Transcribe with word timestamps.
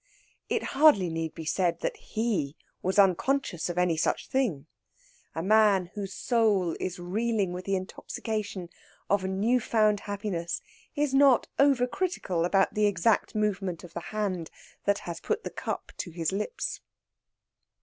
It 0.49 0.63
hardly 0.73 1.09
need 1.11 1.35
be 1.35 1.45
said 1.45 1.81
that 1.81 1.95
he 1.95 2.55
was 2.81 2.97
unconscious 2.97 3.69
of 3.69 3.77
any 3.77 3.95
such 3.95 4.29
thing. 4.29 4.65
A 5.35 5.43
man 5.43 5.91
whose 5.93 6.11
soul 6.11 6.75
is 6.79 6.97
reeling 6.97 7.53
with 7.53 7.65
the 7.65 7.75
intoxication 7.75 8.69
of 9.11 9.23
a 9.23 9.27
new 9.27 9.59
found 9.59 9.99
happiness 9.99 10.59
is 10.95 11.13
not 11.13 11.49
overcritical 11.59 12.47
about 12.47 12.73
the 12.73 12.87
exact 12.87 13.35
movement 13.35 13.83
of 13.83 13.93
the 13.93 13.99
hand 14.09 14.49
that 14.85 14.97
has 14.97 15.19
put 15.19 15.43
the 15.43 15.51
cup 15.51 15.91
to 15.97 16.09
his 16.09 16.31
lips. 16.31 16.81